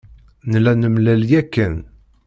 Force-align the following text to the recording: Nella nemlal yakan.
Nella 0.51 0.73
nemlal 0.75 1.21
yakan. 1.31 1.75